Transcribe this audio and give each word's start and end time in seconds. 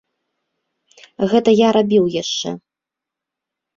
Гэта 1.33 1.49
я 1.57 1.69
рабіў 1.77 2.03
яшчэ. 2.21 2.49